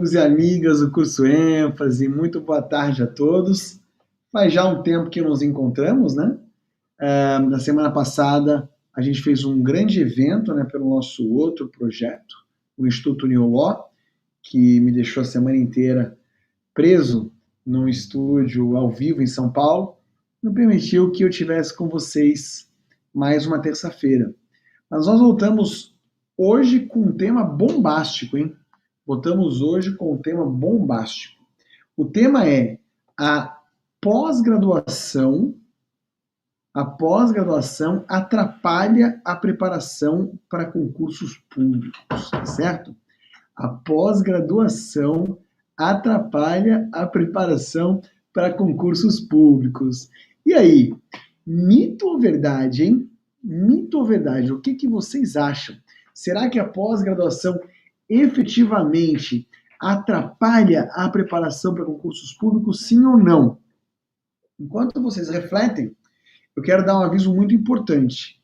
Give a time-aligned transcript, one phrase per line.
[0.00, 3.78] e amigas do curso ênfase, muito boa tarde a todos.
[4.32, 6.38] Faz já um tempo que nos encontramos, né?
[6.98, 12.34] Uh, na semana passada a gente fez um grande evento, né, pelo nosso outro projeto,
[12.78, 13.84] o Instituto Neoló,
[14.42, 16.18] que me deixou a semana inteira
[16.72, 17.30] preso
[17.64, 19.98] num estúdio ao vivo em São Paulo,
[20.42, 22.70] não permitiu que eu tivesse com vocês
[23.14, 24.34] mais uma terça-feira.
[24.90, 25.94] Mas nós voltamos
[26.38, 28.56] hoje com um tema bombástico, hein?
[29.10, 31.42] Voltamos hoje com um tema bombástico.
[31.96, 32.78] O tema é
[33.18, 33.58] a
[34.00, 35.52] pós-graduação.
[36.72, 42.94] A pós-graduação atrapalha a preparação para concursos públicos, certo?
[43.56, 45.38] A pós-graduação
[45.76, 48.00] atrapalha a preparação
[48.32, 50.08] para concursos públicos.
[50.46, 50.94] E aí,
[51.44, 53.10] mito ou verdade, hein?
[53.42, 54.52] Mito ou verdade?
[54.52, 55.74] O que, que vocês acham?
[56.14, 57.58] Será que a pós-graduação
[58.10, 59.48] efetivamente
[59.80, 63.58] atrapalha a preparação para concursos públicos, sim ou não?
[64.58, 65.96] Enquanto vocês refletem,
[66.54, 68.38] eu quero dar um aviso muito importante.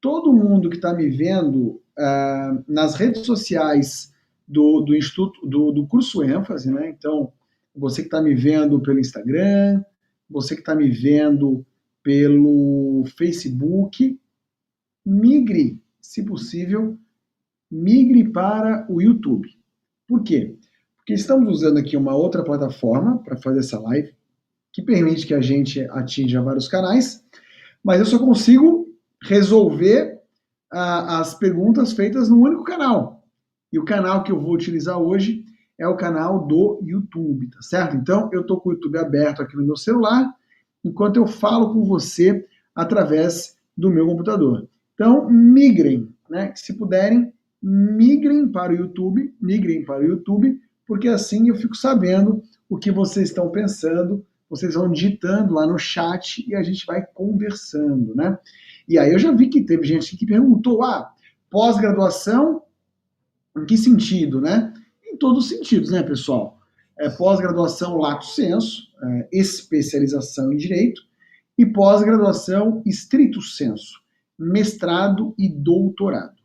[0.00, 4.12] Todo mundo que está me vendo uh, nas redes sociais
[4.48, 6.88] do, do Instituto, do, do curso ênfase, né?
[6.88, 7.32] Então,
[7.74, 9.84] você que está me vendo pelo Instagram,
[10.28, 11.64] você que está me vendo
[12.02, 14.18] pelo Facebook,
[15.06, 16.98] migre, se possível,
[17.72, 19.48] migre para o YouTube.
[20.06, 20.54] Por quê?
[20.98, 24.14] Porque estamos usando aqui uma outra plataforma para fazer essa live,
[24.70, 27.24] que permite que a gente atinja vários canais,
[27.82, 28.86] mas eu só consigo
[29.22, 30.20] resolver
[30.70, 33.24] ah, as perguntas feitas no único canal.
[33.72, 35.44] E o canal que eu vou utilizar hoje
[35.78, 37.96] é o canal do YouTube, tá certo?
[37.96, 40.32] Então, eu estou com o YouTube aberto aqui no meu celular,
[40.84, 44.68] enquanto eu falo com você através do meu computador.
[44.94, 46.52] Então, migrem, né?
[46.54, 52.42] Se puderem, migrem para o YouTube, migrem para o YouTube, porque assim eu fico sabendo
[52.68, 57.06] o que vocês estão pensando, vocês vão digitando lá no chat e a gente vai
[57.14, 58.36] conversando, né?
[58.88, 61.10] E aí eu já vi que teve gente que perguntou, ah,
[61.48, 62.62] pós-graduação,
[63.56, 64.72] em que sentido, né?
[65.06, 66.58] Em todos os sentidos, né, pessoal?
[66.98, 71.00] É, pós-graduação lato senso, é, especialização em direito,
[71.56, 74.00] e pós-graduação estrito senso,
[74.38, 76.41] mestrado e doutorado.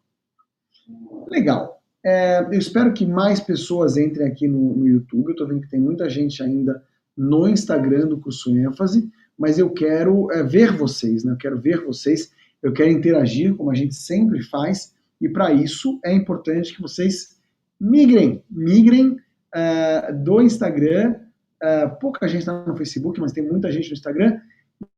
[1.30, 1.82] Legal.
[2.06, 5.28] É, eu espero que mais pessoas entrem aqui no, no YouTube.
[5.28, 6.84] Eu estou vendo que tem muita gente ainda
[7.16, 11.34] no Instagram do curso ênfase, mas eu quero é, ver vocês, né?
[11.34, 12.32] Eu quero ver vocês,
[12.62, 17.38] eu quero interagir como a gente sempre faz, e para isso é importante que vocês
[17.80, 19.18] migrem, migrem
[19.56, 21.16] uh, do Instagram.
[21.62, 24.40] Uh, pouca gente está no Facebook, mas tem muita gente no Instagram.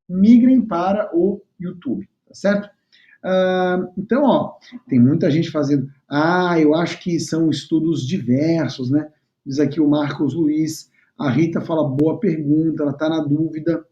[0.08, 2.68] Migrem para o YouTube, tá certo?
[3.96, 4.54] Então, ó,
[4.88, 5.88] tem muita gente fazendo.
[6.08, 9.10] Ah, eu acho que são estudos diversos, né?
[9.44, 10.90] Diz aqui o Marcos Luiz.
[11.18, 13.84] A Rita fala boa pergunta, ela está na dúvida.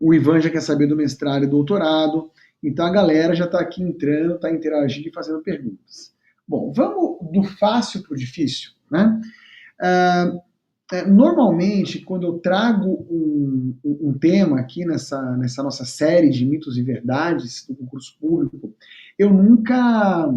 [0.00, 2.30] O Ivan já quer saber do mestrado e doutorado.
[2.62, 6.12] Então a galera já está aqui entrando, está interagindo e fazendo perguntas.
[6.46, 9.20] Bom, vamos do fácil para o difícil, né?
[9.80, 10.40] Uh,
[10.90, 16.76] é, normalmente, quando eu trago um, um, tema aqui nessa, nessa nossa série de mitos
[16.76, 18.74] e verdades do concurso público,
[19.18, 20.28] eu nunca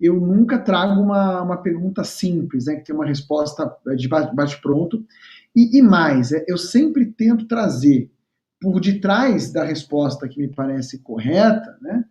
[0.00, 5.06] eu nunca trago uma, uma pergunta simples, né, que tem uma resposta de bate-pronto.
[5.54, 8.10] E, e, mais, é, eu sempre tento trazer
[8.60, 12.04] por detrás da resposta que me parece correta, né,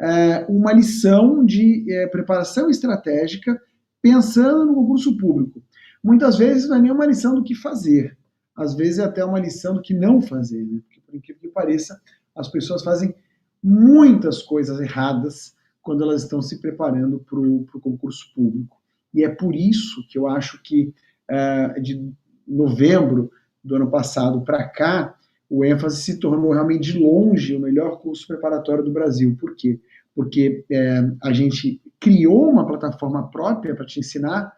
[0.00, 3.60] é, uma lição de é, preparação estratégica
[4.02, 5.62] pensando no concurso público.
[6.06, 8.16] Muitas vezes não é nem uma lição do que fazer,
[8.54, 10.80] às vezes é até uma lição do que não fazer, né?
[10.86, 12.00] porque por incrível que pareça,
[12.32, 13.12] as pessoas fazem
[13.60, 18.80] muitas coisas erradas quando elas estão se preparando para o concurso público.
[19.12, 20.94] E é por isso que eu acho que
[21.28, 22.08] uh, de
[22.46, 23.28] novembro
[23.64, 25.12] do ano passado para cá,
[25.50, 29.36] o ênfase se tornou realmente de longe o melhor curso preparatório do Brasil.
[29.40, 29.80] Por quê?
[30.14, 34.52] Porque é, a gente criou uma plataforma própria para te ensinar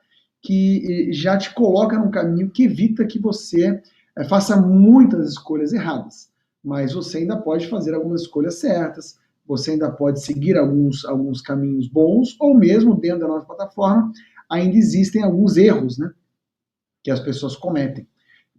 [0.49, 3.83] que já te coloca num caminho que evita que você
[4.17, 6.31] é, faça muitas escolhas erradas.
[6.65, 11.87] Mas você ainda pode fazer algumas escolhas certas, você ainda pode seguir alguns, alguns caminhos
[11.87, 14.11] bons, ou mesmo dentro da nossa plataforma,
[14.49, 16.11] ainda existem alguns erros né,
[17.05, 18.09] que as pessoas cometem.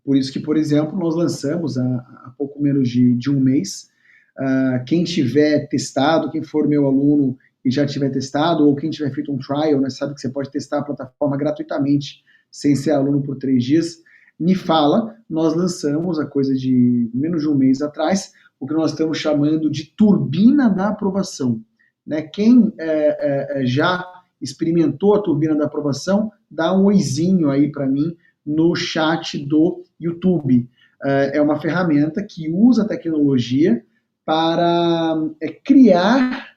[0.04, 3.90] Por isso que, por exemplo, nós lançamos há, há pouco menos de, de um mês,
[4.38, 9.12] uh, quem tiver testado, quem for meu aluno e já tiver testado, ou quem tiver
[9.14, 13.22] feito um trial, né, sabe que você pode testar a plataforma gratuitamente, sem ser aluno
[13.22, 14.02] por três dias,
[14.40, 18.92] me fala, nós lançamos a coisa de menos de um mês atrás, o que nós
[18.92, 21.62] estamos chamando de turbina da aprovação.
[22.08, 22.22] Né?
[22.22, 24.06] Quem é, é, é já
[24.42, 28.16] experimentou a turbina da aprovação, dá um oizinho aí para mim
[28.46, 30.70] no chat do YouTube.
[31.04, 33.84] Uh, é uma ferramenta que usa a tecnologia
[34.26, 36.49] para é, criar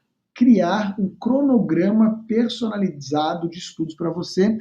[0.42, 4.58] criar um cronograma personalizado de estudos para você,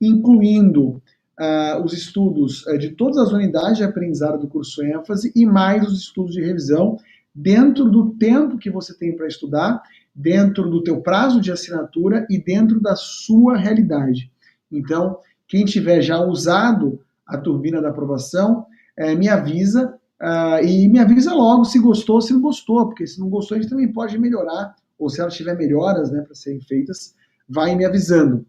[0.00, 1.00] incluindo
[1.38, 5.86] uh, os estudos uh, de todas as unidades de aprendizado do curso ênfase e mais
[5.86, 6.96] os estudos de revisão
[7.32, 9.80] dentro do tempo que você tem para estudar,
[10.12, 14.32] dentro do teu prazo de assinatura e dentro da sua realidade.
[14.70, 18.66] Então, quem tiver já usado a turbina da aprovação,
[18.96, 23.06] é, me avisa uh, e me avisa logo se gostou ou se não gostou, porque
[23.06, 26.34] se não gostou a gente também pode melhorar, ou se ela tiver melhoras né, para
[26.34, 27.14] serem feitas,
[27.48, 28.46] vai me avisando.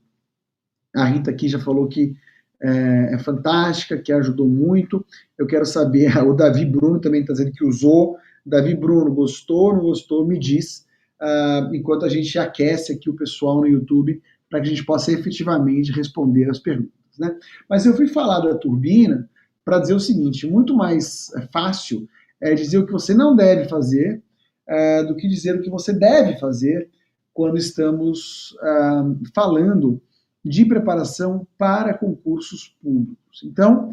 [0.94, 2.14] A Rita aqui já falou que
[2.62, 5.04] é, é, fantástica, que ajudou muito.
[5.38, 8.18] Eu quero saber, o Davi Bruno também está dizendo que usou.
[8.46, 10.28] Davi Bruno, gostou, não gostou?
[10.28, 10.86] Me diz,
[11.22, 15.12] uh, enquanto a gente aquece aqui o pessoal no YouTube, para que a gente possa
[15.12, 16.92] efetivamente responder as perguntas.
[17.18, 17.34] Né?
[17.70, 19.30] Mas eu fui falar da turbina
[19.64, 22.08] para dizer o seguinte: muito mais fácil
[22.42, 24.22] é dizer o que você não deve fazer
[24.68, 26.90] é, do que dizer o que você deve fazer
[27.34, 30.02] quando estamos uh, falando
[30.44, 33.42] de preparação para concursos públicos.
[33.44, 33.92] Então,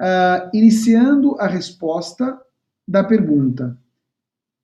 [0.00, 2.38] uh, iniciando a resposta
[2.86, 3.78] da pergunta: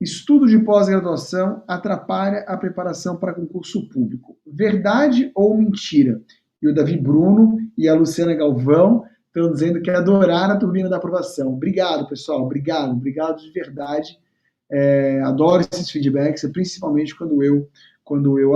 [0.00, 4.36] estudo de pós-graduação atrapalha a preparação para concurso público?
[4.46, 6.20] Verdade ou mentira?
[6.60, 10.96] E o Davi Bruno e a Luciana Galvão estão dizendo que adoraram a turbina da
[10.96, 11.54] aprovação.
[11.54, 12.42] Obrigado, pessoal.
[12.42, 14.18] Obrigado, obrigado de verdade.
[14.70, 17.68] É, adoro esses feedbacks, principalmente quando eu
[18.04, 18.52] quando eu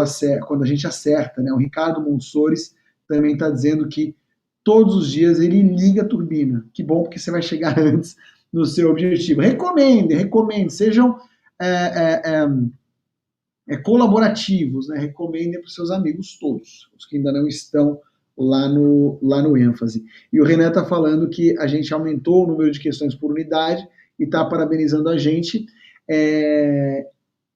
[0.46, 1.52] quando a gente acerta, né?
[1.52, 2.74] O Ricardo Monsores
[3.06, 4.16] também está dizendo que
[4.64, 6.66] todos os dias ele liga a turbina.
[6.72, 8.16] Que bom, porque você vai chegar antes
[8.52, 9.40] no seu objetivo.
[9.42, 11.18] Recomende, recomende, sejam
[11.60, 14.98] é, é, é, é colaborativos, né?
[14.98, 18.00] Recomendem para os seus amigos todos, os que ainda não estão
[18.36, 20.04] lá no, lá no ênfase.
[20.32, 23.86] E o Renan está falando que a gente aumentou o número de questões por unidade
[24.18, 25.66] e está parabenizando a gente.
[26.08, 27.06] É,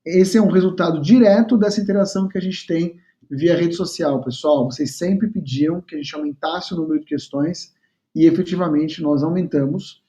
[0.05, 2.99] esse é um resultado direto dessa interação que a gente tem
[3.31, 4.65] via rede social, pessoal.
[4.65, 7.75] Vocês sempre pediam que a gente aumentasse o número de questões
[8.15, 10.03] e efetivamente nós aumentamos.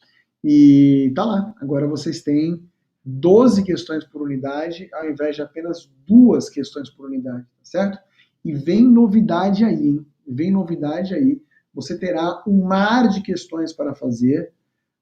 [0.43, 1.53] E tá lá.
[1.59, 2.63] Agora vocês têm
[3.03, 7.99] 12 questões por unidade, ao invés de apenas duas questões por unidade, tá certo?
[8.43, 10.05] E vem novidade aí, hein?
[10.27, 11.41] Vem novidade aí.
[11.73, 14.53] Você terá um mar de questões para fazer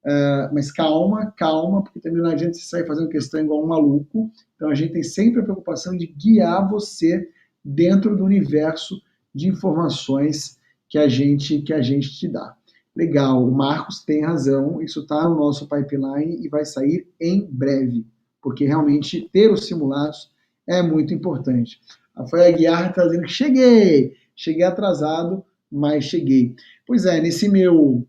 [0.07, 4.31] Uh, mas calma, calma, porque também não adianta você sair fazendo questão igual um maluco.
[4.55, 7.29] Então a gente tem sempre a preocupação de guiar você
[7.63, 9.01] dentro do universo
[9.35, 10.57] de informações
[10.87, 12.55] que a gente que a gente te dá.
[12.95, 18.07] Legal, o Marcos tem razão, isso está no nosso pipeline e vai sair em breve,
[18.41, 20.31] porque realmente ter os simulados
[20.65, 21.81] é muito importante.
[22.15, 26.55] A Rafael Aguiar está dizendo que cheguei, cheguei atrasado, mas cheguei.
[26.85, 28.07] Pois é, nesse meu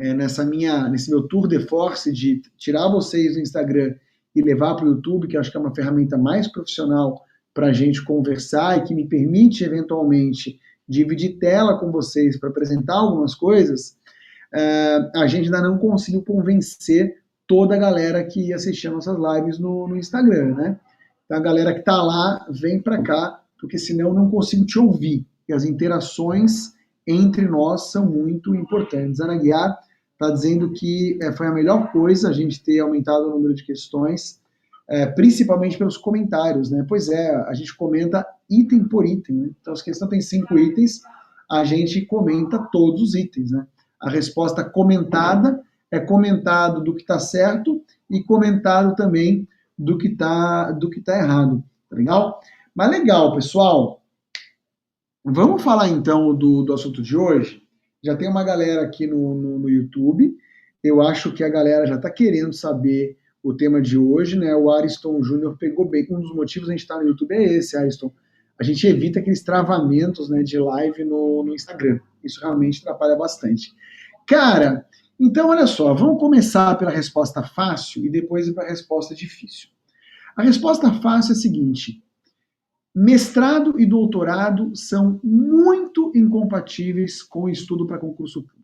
[0.00, 3.94] é, nessa minha, nesse meu tour de force de tirar vocês do Instagram
[4.34, 7.72] e levar para o YouTube, que acho que é uma ferramenta mais profissional para a
[7.72, 10.58] gente conversar e que me permite eventualmente
[10.88, 13.98] dividir tela com vocês para apresentar algumas coisas,
[14.54, 19.86] uh, a gente ainda não conseguiu convencer toda a galera que assistia nossas lives no,
[19.86, 20.80] no Instagram, né?
[21.26, 24.78] Então a galera que está lá, vem para cá, porque senão eu não consigo te
[24.78, 25.26] ouvir.
[25.46, 26.72] E as interações
[27.06, 29.20] entre nós são muito importantes.
[29.20, 29.78] Ana Guiar
[30.20, 33.64] está dizendo que é, foi a melhor coisa a gente ter aumentado o número de
[33.64, 34.38] questões,
[34.86, 36.84] é, principalmente pelos comentários, né?
[36.86, 39.50] Pois é, a gente comenta item por item, né?
[39.60, 41.00] Então, se a questão tem cinco itens,
[41.50, 43.66] a gente comenta todos os itens, né?
[43.98, 50.70] A resposta comentada é comentado do que está certo e comentado também do que está
[50.72, 52.40] do que tá errado, tá legal?
[52.74, 54.02] Mas legal, pessoal.
[55.24, 57.62] Vamos falar então do, do assunto de hoje.
[58.02, 60.36] Já tem uma galera aqui no, no, no YouTube.
[60.82, 64.54] Eu acho que a galera já está querendo saber o tema de hoje, né?
[64.54, 66.06] O Ariston Júnior pegou bem.
[66.10, 68.12] Um dos motivos a gente estar tá no YouTube é esse, Ariston.
[68.58, 71.98] A gente evita aqueles travamentos né, de live no, no Instagram.
[72.22, 73.72] Isso realmente atrapalha bastante.
[74.26, 74.86] Cara,
[75.18, 79.68] então olha só, vamos começar pela resposta fácil e depois ir para a resposta difícil.
[80.36, 82.02] A resposta fácil é a seguinte:
[82.94, 88.60] Mestrado e doutorado são muito incompatíveis com estudo para concurso público.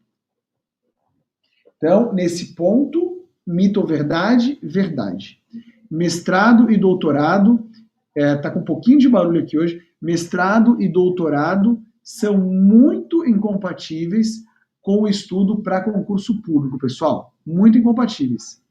[1.76, 4.58] Então, nesse ponto, mito ou verdade?
[4.62, 5.40] Verdade.
[5.90, 7.68] Mestrado e doutorado,
[8.16, 9.80] é, tá com um pouquinho de barulho aqui hoje.
[10.00, 14.44] Mestrado e doutorado são muito incompatíveis
[14.80, 17.34] com o estudo para concurso público, pessoal.
[17.44, 18.62] Muito incompatíveis.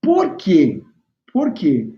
[0.00, 0.82] Por quê?
[1.32, 1.92] Por quê?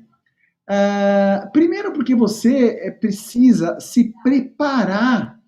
[0.69, 5.39] Uh, primeiro, porque você eh, precisa se preparar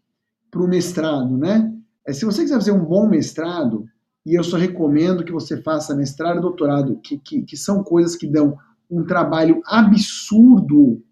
[0.50, 1.72] para o mestrado, né?
[2.06, 3.86] Eh, se você quiser fazer um bom mestrado,
[4.26, 8.14] e eu só recomendo que você faça mestrado e doutorado, que, que, que são coisas
[8.14, 8.58] que dão
[8.90, 11.02] um trabalho absurdo,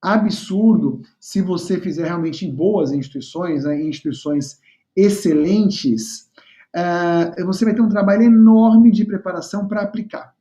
[0.00, 4.58] absurdo, se você fizer realmente em boas instituições, né, em instituições
[4.96, 6.30] excelentes,
[6.76, 10.34] uh, você vai ter um trabalho enorme de preparação para aplicar.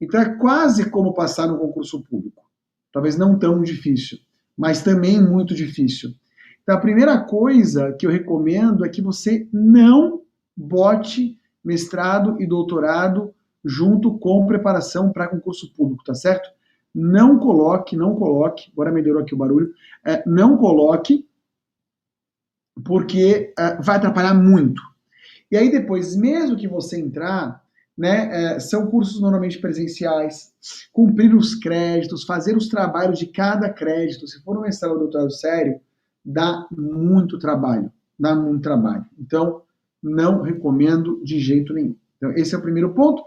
[0.00, 2.44] Então é quase como passar no concurso público.
[2.92, 4.18] Talvez não tão difícil,
[4.56, 6.10] mas também muito difícil.
[6.62, 10.22] Então a primeira coisa que eu recomendo é que você não
[10.56, 13.34] bote mestrado e doutorado
[13.64, 16.48] junto com preparação para concurso público, tá certo?
[16.94, 19.74] Não coloque, não coloque, agora melhorou aqui o barulho,
[20.04, 21.28] é, não coloque,
[22.84, 24.80] porque é, vai atrapalhar muito.
[25.50, 27.62] E aí depois, mesmo que você entrar,
[27.96, 30.52] né, é, são cursos normalmente presenciais,
[30.92, 34.26] cumprir os créditos, fazer os trabalhos de cada crédito.
[34.26, 35.80] Se for um mestrado ou doutorado sério,
[36.24, 39.06] dá muito trabalho, dá muito trabalho.
[39.18, 39.62] Então,
[40.02, 41.96] não recomendo de jeito nenhum.
[42.16, 43.22] Então, esse é o primeiro ponto.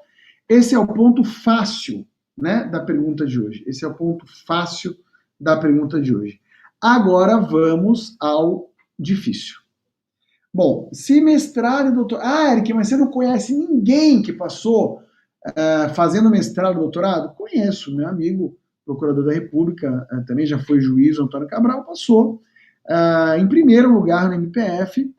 [0.47, 2.05] Esse é o ponto fácil,
[2.37, 3.63] né, da pergunta de hoje.
[3.65, 4.95] Esse é o ponto fácil
[5.39, 6.39] da pergunta de hoje.
[6.81, 9.55] Agora vamos ao difícil.
[10.53, 12.25] Bom, se mestrado e doutorado.
[12.25, 15.01] Ah, Eric, mas você não conhece ninguém que passou
[15.47, 17.35] uh, fazendo mestrado e doutorado?
[17.35, 22.41] Conheço, meu amigo, procurador da República, uh, também já foi juiz, Antônio Cabral, passou
[22.89, 25.13] uh, em primeiro lugar no MPF,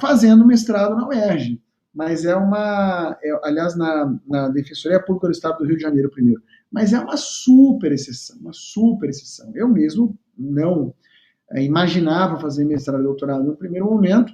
[0.00, 1.60] fazendo mestrado na UERJ.
[1.94, 3.18] Mas é uma.
[3.22, 6.40] É, aliás, na, na Defensoria Pública do Estado do Rio de Janeiro, primeiro.
[6.72, 9.50] Mas é uma super exceção, uma super exceção.
[9.54, 10.94] Eu mesmo não
[11.56, 14.32] imaginava fazer mestrado e doutorado no primeiro momento,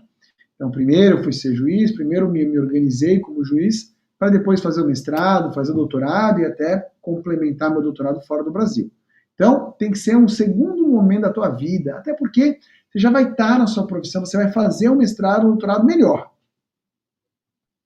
[0.56, 4.80] então, primeiro eu fui ser juiz, primeiro me, me organizei como juiz, para depois fazer
[4.80, 8.90] o mestrado, fazer o doutorado e até complementar meu doutorado fora do Brasil.
[9.34, 12.58] Então, tem que ser um segundo momento da tua vida, até porque
[12.90, 16.30] você já vai estar na sua profissão, você vai fazer o mestrado, o doutorado melhor.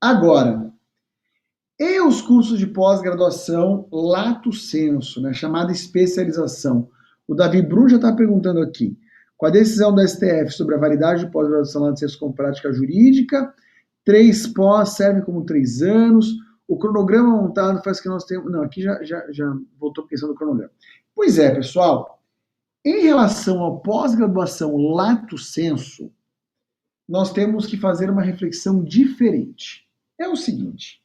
[0.00, 0.72] Agora,
[1.78, 6.88] e os cursos de pós-graduação lato senso, né, chamada especialização?
[7.26, 8.96] O Davi Brum já está perguntando aqui.
[9.40, 13.54] Com a decisão do STF sobre a validade de pós-graduação lá de com prática jurídica,
[14.04, 16.26] três pós servem como três anos.
[16.68, 18.52] O cronograma montado faz que nós temos.
[18.52, 20.70] Não, aqui já, já, já voltou questão do cronograma.
[21.14, 22.22] Pois é, pessoal.
[22.84, 26.12] Em relação ao pós-graduação lato senso,
[27.08, 29.88] nós temos que fazer uma reflexão diferente.
[30.18, 31.02] É o seguinte: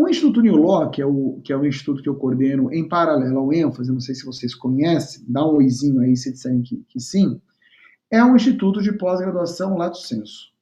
[0.00, 2.86] o Instituto New Law, que é o, que é o instituto que eu coordeno em
[2.86, 6.76] paralelo ao ênfase, não sei se vocês conhecem, dá um oizinho aí se disserem que,
[6.88, 7.40] que sim,
[8.08, 10.52] é um instituto de pós-graduação lato senso.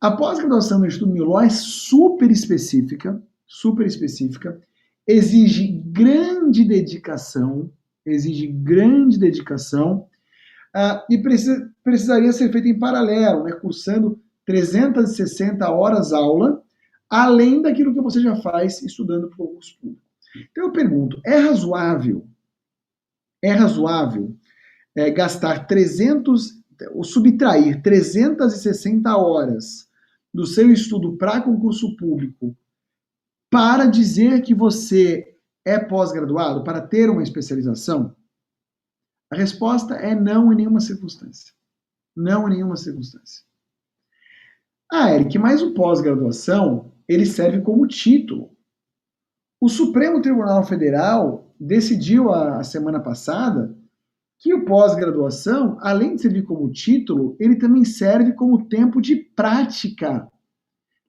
[0.00, 4.60] A pós-graduação do Instituto New Law é super específica, super específica,
[5.06, 7.70] exige grande dedicação,
[8.04, 10.06] exige grande dedicação
[10.74, 16.62] uh, e precisa, precisaria ser feita em paralelo, né, cursando 360 horas aula,
[17.08, 20.02] além daquilo que você já faz estudando para o concurso público.
[20.50, 22.26] Então eu pergunto, é razoável,
[23.42, 24.36] é razoável
[24.94, 29.88] é, gastar 300, ou subtrair 360 horas
[30.32, 32.56] do seu estudo para concurso público
[33.50, 38.14] para dizer que você é pós-graduado, para ter uma especialização?
[39.30, 41.52] A resposta é não em nenhuma circunstância.
[42.14, 43.44] Não em nenhuma circunstância.
[44.90, 48.50] Ah, Eric, mas o pós-graduação ele serve como título.
[49.60, 53.74] O Supremo Tribunal Federal decidiu a, semana passada
[54.38, 60.28] que o pós-graduação, além de servir como título, ele também serve como tempo de prática.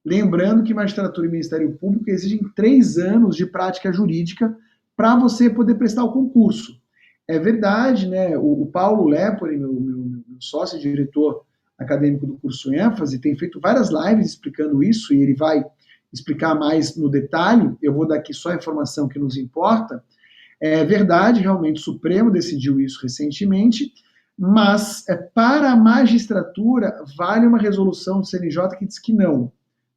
[0.06, 4.56] Lembrando que magistratura e Ministério Público exigem três anos de prática jurídica
[4.96, 6.80] para você poder prestar o concurso.
[7.28, 8.38] É verdade, né?
[8.38, 11.46] O, o Paulo Lepore, meu, meu, meu sócio diretor
[11.78, 15.64] acadêmico do curso ênfase, tem feito várias lives explicando isso e ele vai
[16.12, 20.04] explicar mais no detalhe, eu vou dar aqui só a informação que nos importa.
[20.60, 23.94] É verdade, realmente o Supremo decidiu isso recentemente,
[24.38, 29.52] mas é, para a magistratura vale uma resolução do CNJ que diz que não,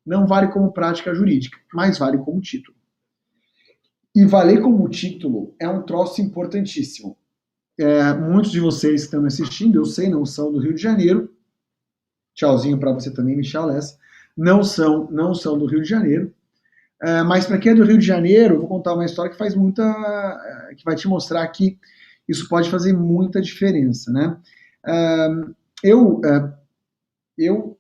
[0.05, 2.77] não vale como prática jurídica, mas vale como título.
[4.15, 7.17] E valer como título é um troço importantíssimo.
[7.79, 10.83] É, muitos de vocês que estão me assistindo, eu sei, não são do Rio de
[10.83, 11.33] Janeiro.
[12.35, 14.00] Tchauzinho para você também, Michel Lessa
[14.37, 16.33] não são, não são do Rio de Janeiro.
[17.03, 19.55] Uh, mas para quem é do Rio de Janeiro, vou contar uma história que faz
[19.55, 19.83] muita.
[19.83, 21.79] Uh, que vai te mostrar que
[22.29, 24.13] isso pode fazer muita diferença.
[24.13, 24.37] Né?
[24.87, 26.21] Uh, eu,
[27.39, 27.79] eu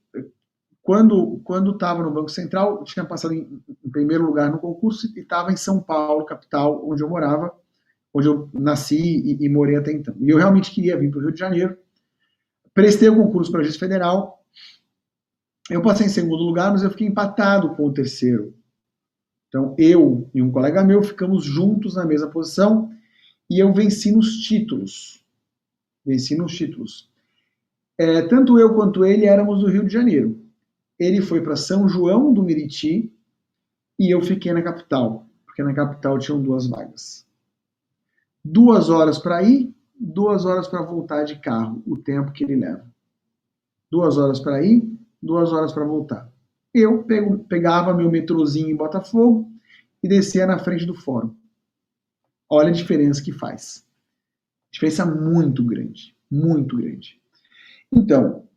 [0.82, 5.20] quando quando estava no Banco Central, tinha passado em, em primeiro lugar no concurso e
[5.20, 7.52] estava em São Paulo, capital, onde eu morava,
[8.12, 10.14] onde eu nasci e, e morei até então.
[10.18, 11.76] E eu realmente queria vir para o Rio de Janeiro.
[12.72, 14.39] Prestei o concurso para a Justiça Federal.
[15.70, 18.52] Eu passei em segundo lugar, mas eu fiquei empatado com o terceiro.
[19.48, 22.92] Então, eu e um colega meu ficamos juntos na mesma posição
[23.48, 25.24] e eu venci nos títulos.
[26.04, 27.08] Venci nos títulos.
[27.96, 30.40] É, tanto eu quanto ele éramos do Rio de Janeiro.
[30.98, 33.12] Ele foi para São João do Meriti
[33.98, 37.26] e eu fiquei na capital, porque na capital tinham duas vagas.
[38.44, 42.86] Duas horas para ir, duas horas para voltar de carro, o tempo que ele leva.
[43.90, 46.30] Duas horas para ir, duas horas para voltar.
[46.72, 47.04] Eu
[47.48, 49.50] pegava meu metrozinho em Botafogo
[50.02, 51.34] e descia na frente do fórum.
[52.48, 53.86] Olha a diferença que faz.
[54.72, 57.20] Diferença muito grande, muito grande.
[57.92, 58.48] Então,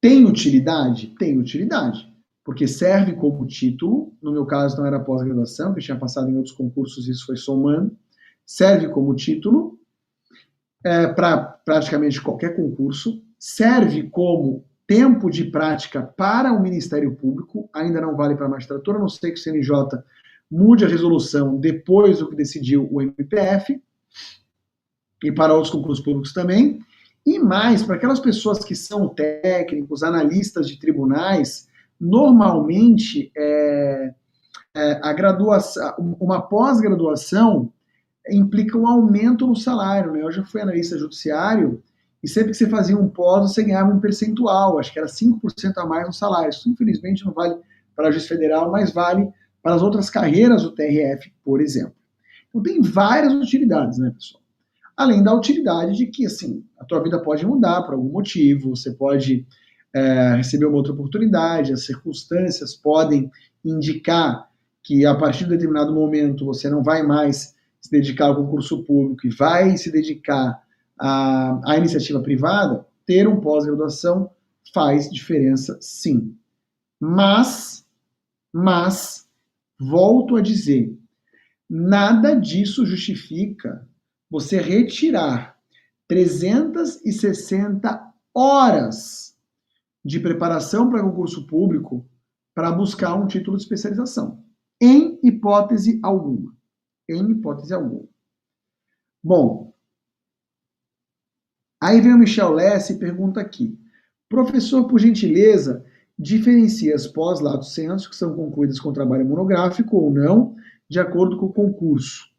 [0.00, 1.14] tem utilidade?
[1.18, 2.12] Tem utilidade,
[2.44, 4.12] porque serve como título.
[4.22, 7.36] No meu caso, não era pós-graduação, que eu tinha passado em outros concursos, isso foi
[7.36, 7.96] somando.
[8.44, 9.78] Serve como título
[10.84, 13.22] é, para praticamente qualquer concurso.
[13.38, 18.98] Serve como tempo de prática para o Ministério Público, ainda não vale para a magistratura,
[18.98, 20.02] a não sei que o CNJ
[20.50, 23.80] mude a resolução depois do que decidiu o MPF,
[25.24, 26.80] e para outros concursos públicos também,
[27.24, 34.12] e mais, para aquelas pessoas que são técnicos, analistas de tribunais, normalmente é,
[34.74, 37.72] é, a graduação, uma pós-graduação
[38.28, 40.12] implica um aumento no salário.
[40.12, 40.22] Né?
[40.22, 41.82] Eu já fui analista judiciário
[42.22, 45.72] e sempre que você fazia um pós, você ganhava um percentual, acho que era 5%
[45.76, 46.50] a mais no salário.
[46.50, 47.56] Isso, infelizmente, não vale
[47.96, 49.28] para a Justiça Federal, mas vale
[49.62, 51.94] para as outras carreiras do TRF, por exemplo.
[52.48, 54.42] Então tem várias utilidades, né, pessoal?
[54.96, 58.92] Além da utilidade de que, assim, a tua vida pode mudar por algum motivo, você
[58.92, 59.46] pode
[59.92, 63.30] é, receber uma outra oportunidade, as circunstâncias podem
[63.64, 64.48] indicar
[64.82, 69.26] que a partir de determinado momento você não vai mais se dedicar ao concurso público
[69.26, 70.61] e vai se dedicar
[70.98, 74.30] à, à iniciativa privada, ter um pós-graduação
[74.72, 76.36] faz diferença sim.
[77.00, 77.84] Mas,
[78.52, 79.22] mas,
[79.84, 80.96] Volto a dizer,
[81.68, 83.84] nada disso justifica
[84.30, 85.58] você retirar
[86.06, 89.36] 360 horas
[90.04, 92.08] de preparação para concurso público
[92.54, 94.44] para buscar um título de especialização.
[94.80, 96.54] Em hipótese alguma.
[97.08, 98.08] Em hipótese alguma.
[99.20, 99.71] Bom,
[101.82, 103.76] aí vem o Michel Lesse e pergunta aqui.
[104.28, 105.84] Professor, por gentileza,
[106.18, 110.54] diferencia as pós-lato senso, que são concluídas com trabalho monográfico ou não,
[110.88, 112.30] de acordo com o concurso.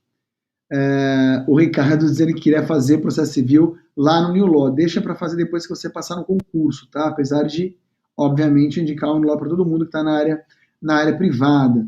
[0.72, 4.72] É, o Ricardo dizendo que queria fazer processo civil lá no New Law.
[4.72, 7.08] Deixa para fazer depois que você passar no concurso, tá?
[7.08, 7.78] Apesar de,
[8.18, 10.44] obviamente, indicar o New Law para todo mundo que está na área,
[10.82, 11.86] na área privada.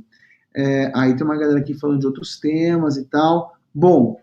[0.56, 3.58] É, aí tem uma galera aqui falando de outros temas e tal.
[3.74, 4.22] Bom,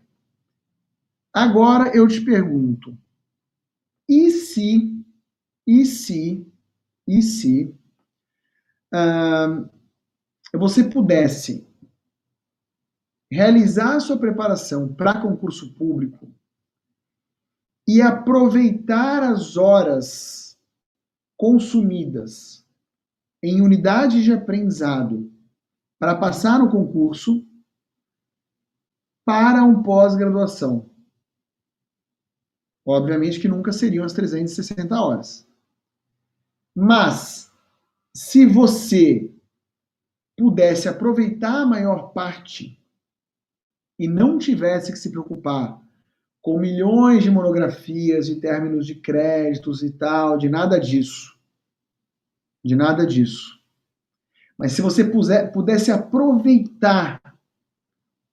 [1.33, 2.97] agora eu te pergunto:
[4.09, 5.05] e se,
[5.67, 6.53] e se
[7.07, 7.75] e se
[8.95, 9.69] uh,
[10.55, 11.67] você pudesse
[13.31, 16.33] realizar a sua preparação para concurso público
[17.89, 20.59] e aproveitar as horas
[21.37, 22.65] consumidas
[23.43, 25.33] em unidades de aprendizado
[25.99, 27.45] para passar no concurso
[29.25, 30.92] para um pós-graduação.
[32.85, 35.47] Obviamente que nunca seriam as 360 horas.
[36.75, 37.53] Mas,
[38.15, 39.31] se você
[40.37, 42.81] pudesse aproveitar a maior parte
[43.99, 45.81] e não tivesse que se preocupar
[46.41, 51.39] com milhões de monografias, de términos de créditos e tal, de nada disso.
[52.65, 53.61] De nada disso.
[54.59, 57.21] Mas se você puser, pudesse aproveitar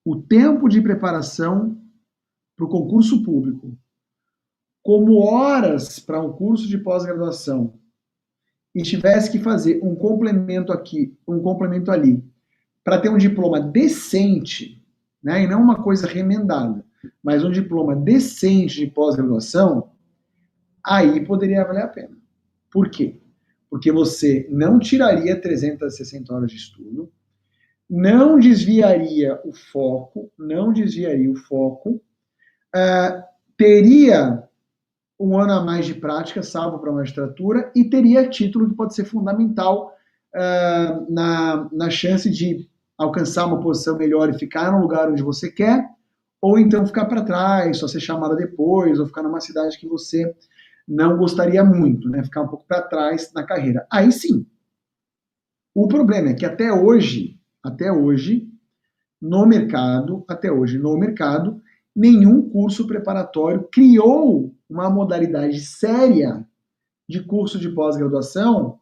[0.03, 1.79] o tempo de preparação
[2.55, 3.77] para o concurso público
[4.83, 7.73] como horas para um curso de pós-graduação
[8.73, 12.23] e tivesse que fazer um complemento aqui, um complemento ali,
[12.83, 14.83] para ter um diploma decente,
[15.21, 16.85] né, e não uma coisa remendada,
[17.21, 19.91] mas um diploma decente de pós-graduação,
[20.83, 22.17] aí poderia valer a pena.
[22.71, 23.19] Por quê?
[23.69, 27.11] Porque você não tiraria 360 horas de estudo,
[27.89, 32.01] não desviaria o foco, não desviaria o foco,
[32.75, 33.23] uh,
[33.57, 34.48] teria
[35.19, 38.95] um ano a mais de prática, salvo para a magistratura, e teria título que pode
[38.95, 39.93] ser fundamental
[40.33, 45.51] uh, na, na chance de alcançar uma posição melhor e ficar no lugar onde você
[45.51, 45.85] quer,
[46.41, 50.33] ou então ficar para trás, só ser chamada depois, ou ficar numa cidade que você
[50.87, 52.23] não gostaria muito, né?
[52.23, 53.85] Ficar um pouco para trás na carreira.
[53.91, 54.45] Aí sim.
[55.75, 58.49] O problema é que até hoje, até hoje,
[59.21, 61.61] no mercado, até hoje no mercado,
[61.99, 66.47] nenhum curso preparatório criou uma modalidade séria
[67.07, 68.79] de curso de pós-graduação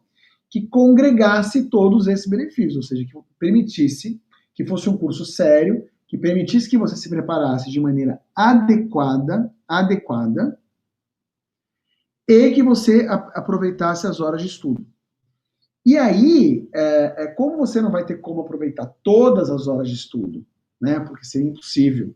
[0.48, 4.20] que congregasse todos esses benefícios, ou seja, que permitisse
[4.54, 10.58] que fosse um curso sério, que permitisse que você se preparasse de maneira adequada, adequada,
[12.26, 14.86] e que você aproveitasse as horas de estudo.
[15.84, 19.94] E aí, é, é, como você não vai ter como aproveitar todas as horas de
[19.94, 20.46] estudo,
[20.80, 21.00] né?
[21.00, 22.14] Porque seria impossível.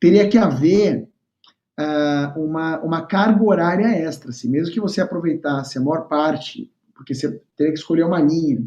[0.00, 1.08] Teria que haver
[1.78, 7.14] uh, uma, uma carga horária extra, assim, mesmo que você aproveitasse a maior parte, porque
[7.14, 8.64] você teria que escolher uma linha.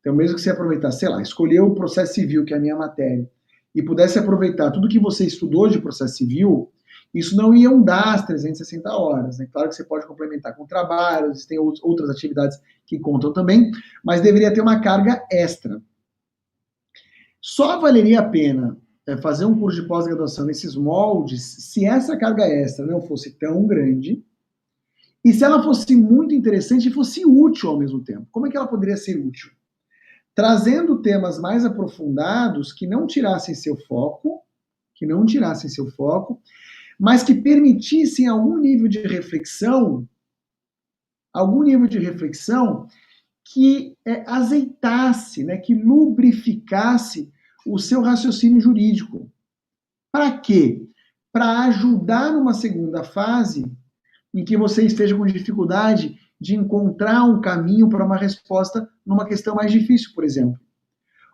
[0.00, 2.76] Então, mesmo que você aproveitasse, sei lá, escolher o processo civil, que é a minha
[2.76, 3.28] matéria,
[3.74, 6.72] e pudesse aproveitar tudo que você estudou de processo civil,
[7.12, 9.38] isso não iam dar as 360 horas.
[9.38, 9.48] Né?
[9.52, 13.70] Claro que você pode complementar com trabalhos, existem outras atividades que contam também,
[14.04, 15.80] mas deveria ter uma carga extra.
[17.40, 18.76] Só valeria a pena
[19.10, 23.66] é, fazer um curso de pós-graduação nesses moldes se essa carga extra não fosse tão
[23.66, 24.24] grande
[25.24, 28.28] e se ela fosse muito interessante e fosse útil ao mesmo tempo.
[28.30, 29.50] Como é que ela poderia ser útil?
[30.32, 34.42] Trazendo temas mais aprofundados que não tirassem seu foco,
[34.94, 36.40] que não tirassem seu foco,
[36.98, 40.08] mas que permitissem algum nível de reflexão,
[41.32, 42.86] algum nível de reflexão
[43.44, 47.28] que é, azeitasse, né, que lubrificasse
[47.66, 49.30] o seu raciocínio jurídico.
[50.12, 50.86] Para quê?
[51.32, 53.64] Para ajudar numa segunda fase
[54.34, 59.54] em que você esteja com dificuldade de encontrar um caminho para uma resposta numa questão
[59.54, 60.58] mais difícil, por exemplo.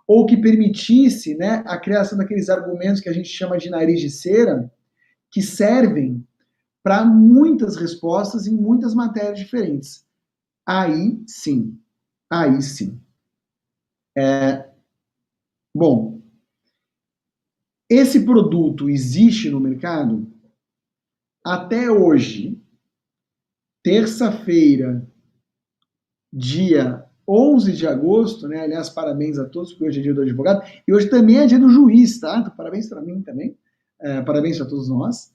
[0.06, 4.10] Ou que permitisse né, a criação daqueles argumentos que a gente chama de nariz de
[4.10, 4.70] cera,
[5.30, 6.26] que servem
[6.82, 10.04] para muitas respostas em muitas matérias diferentes.
[10.64, 11.78] Aí sim,
[12.30, 13.00] aí sim.
[14.16, 14.68] É,
[15.74, 16.15] bom,
[17.88, 20.27] esse produto existe no mercado
[21.44, 22.61] até hoje,
[23.83, 25.07] terça-feira,
[26.33, 28.61] dia 11 de agosto, né?
[28.61, 31.59] Aliás, parabéns a todos, porque hoje é dia do advogado, e hoje também é dia
[31.59, 32.38] do juiz, tá?
[32.38, 33.57] Então, parabéns para mim também.
[34.01, 35.33] É, parabéns a todos nós.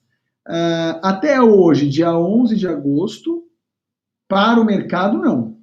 [0.48, 3.48] É, até hoje, dia 11 de agosto,
[4.28, 5.58] para o mercado, não.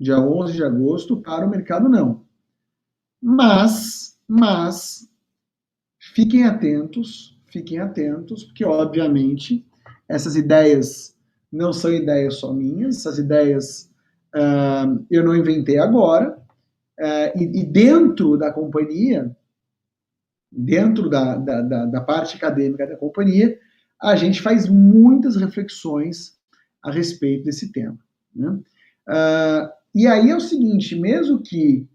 [0.00, 2.24] Dia 11 de agosto, para o mercado, não.
[3.20, 5.10] Mas, mas,
[6.18, 9.64] fiquem atentos, fiquem atentos, porque, obviamente,
[10.08, 11.16] essas ideias
[11.50, 13.88] não são ideias só minhas, essas ideias
[14.34, 16.36] uh, eu não inventei agora,
[16.98, 19.30] uh, e, e, dentro da companhia
[20.50, 23.56] dentro da, da, da, da parte acadêmica da companhia,
[24.02, 26.36] a gente faz muitas reflexões
[26.82, 27.98] a respeito desse tema.
[28.34, 28.48] Né?
[29.08, 31.86] Uh, e aí é o seguinte, mesmo que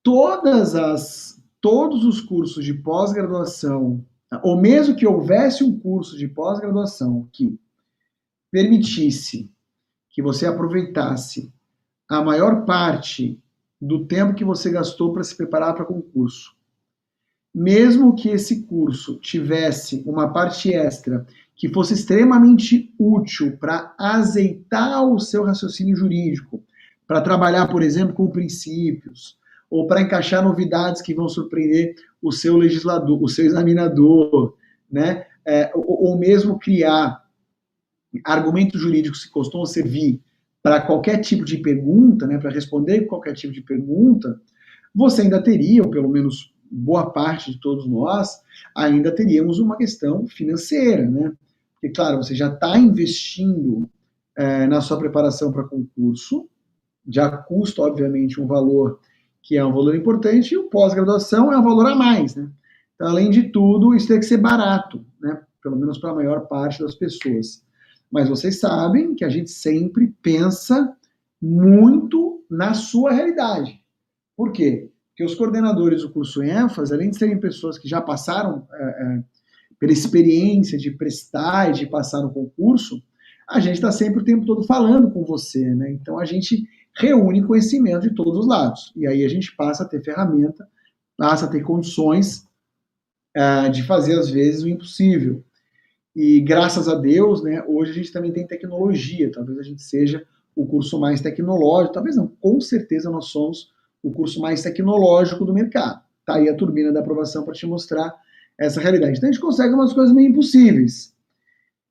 [0.00, 4.04] todas as, todos os cursos de pós-graduação,
[4.42, 7.56] ou mesmo que houvesse um curso de pós-graduação que
[8.50, 9.48] permitisse
[10.10, 11.52] que você aproveitasse
[12.08, 13.40] a maior parte
[13.80, 16.54] do tempo que você gastou para se preparar para concurso.
[17.54, 25.18] Mesmo que esse curso tivesse uma parte extra que fosse extremamente útil para azeitar o
[25.20, 26.62] seu raciocínio jurídico,
[27.06, 29.38] para trabalhar, por exemplo, com princípios,
[29.72, 34.54] ou para encaixar novidades que vão surpreender o seu legislador, o seu examinador,
[34.90, 35.24] né?
[35.46, 37.24] É, ou, ou mesmo criar
[38.22, 40.20] argumentos jurídicos que costumam servir
[40.62, 44.38] para qualquer tipo de pergunta, né, para responder qualquer tipo de pergunta,
[44.94, 48.42] você ainda teria, ou pelo menos boa parte de todos nós,
[48.76, 51.32] ainda teríamos uma questão financeira, né?
[51.72, 53.88] Porque, claro, você já está investindo
[54.36, 56.46] é, na sua preparação para concurso,
[57.08, 59.00] já custa, obviamente, um valor
[59.42, 62.48] que é um valor importante, e o pós-graduação é um valor a mais, né?
[62.94, 65.42] Então, além de tudo, isso tem que ser barato, né?
[65.62, 67.64] Pelo menos para a maior parte das pessoas.
[68.10, 70.94] Mas vocês sabem que a gente sempre pensa
[71.40, 73.80] muito na sua realidade.
[74.36, 74.92] Por quê?
[75.14, 79.22] que os coordenadores do curso ênfase, além de serem pessoas que já passaram é, é,
[79.78, 83.02] pela experiência de prestar e de passar no concurso,
[83.48, 85.92] a gente está sempre o tempo todo falando com você, né?
[85.92, 88.92] Então a gente reúne conhecimento de todos os lados.
[88.96, 90.68] E aí a gente passa a ter ferramenta,
[91.16, 92.46] passa a ter condições
[93.34, 95.42] é, de fazer, às vezes, o impossível.
[96.14, 100.26] E graças a Deus, né, hoje a gente também tem tecnologia, talvez a gente seja
[100.54, 105.54] o curso mais tecnológico, talvez não, com certeza nós somos o curso mais tecnológico do
[105.54, 106.02] mercado.
[106.26, 108.14] Tá aí a turbina da aprovação para te mostrar
[108.58, 109.16] essa realidade.
[109.16, 111.14] Então a gente consegue umas coisas meio impossíveis.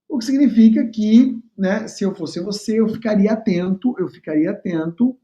[0.07, 5.15] O que significa que né, se eu fosse você, eu ficaria atento, eu ficaria atento,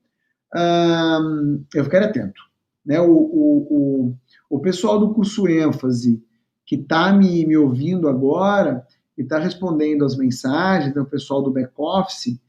[0.55, 2.39] um, eu ficaria atento.
[2.85, 3.01] Né?
[3.01, 4.15] O, o, o,
[4.47, 6.23] o pessoal do curso ênfase
[6.63, 8.85] que está me, me ouvindo agora
[9.17, 12.39] e está respondendo as mensagens, né, o pessoal do back-office,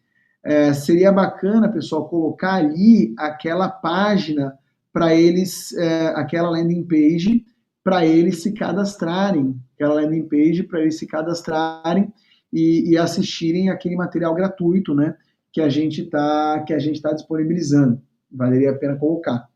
[0.44, 4.52] é, seria bacana, pessoal, colocar ali aquela página
[4.92, 7.46] para eles, é, aquela landing page,
[7.82, 12.12] para eles se cadastrarem, aquela landing page para eles se cadastrarem
[12.52, 15.16] e, e, assistirem aquele material gratuito, né,
[15.52, 18.00] que a gente está que a gente está disponibilizando.
[18.30, 19.48] Valeria a pena colocar,